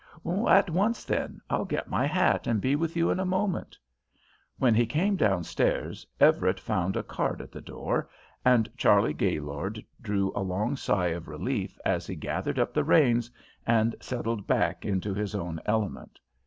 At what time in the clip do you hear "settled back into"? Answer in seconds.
14.01-15.13